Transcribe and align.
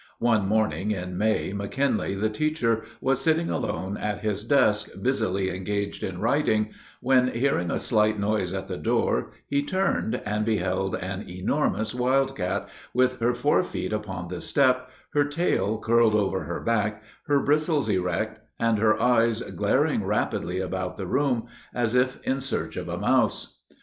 One 0.17 0.47
morning, 0.47 0.89
in 0.89 1.15
May, 1.15 1.53
McKinley, 1.53 2.15
the 2.15 2.27
teacher, 2.31 2.81
was 3.01 3.21
sitting 3.21 3.51
alone 3.51 3.97
at 3.97 4.21
his 4.21 4.43
desk, 4.43 4.89
busily 4.99 5.55
engaged 5.55 6.01
in 6.01 6.19
writing, 6.19 6.69
when, 7.01 7.27
hearing 7.27 7.69
a 7.69 7.77
slight 7.77 8.19
noise 8.19 8.51
at 8.51 8.67
the 8.67 8.77
door, 8.77 9.29
he 9.47 9.61
turned 9.61 10.19
and 10.25 10.43
beheld 10.43 10.95
an 10.95 11.29
enormous 11.29 11.93
wildcat, 11.93 12.67
with 12.95 13.19
her 13.19 13.35
fore 13.35 13.61
feet 13.63 13.93
upon 13.93 14.29
the 14.29 14.41
step, 14.41 14.89
her 15.13 15.25
tail 15.25 15.77
curled 15.79 16.15
over 16.15 16.45
her 16.45 16.61
back, 16.61 17.03
her 17.27 17.39
bristles 17.39 17.87
erect, 17.87 18.39
and 18.59 18.79
her 18.79 18.99
eyes 18.99 19.43
glaring 19.51 20.03
rapidly 20.03 20.59
about 20.59 20.97
the 20.97 21.05
room, 21.05 21.45
as 21.75 21.93
if 21.93 22.19
in 22.25 22.41
search 22.41 22.75
of 22.75 22.89
a 22.89 22.97
mouse. 22.97 23.59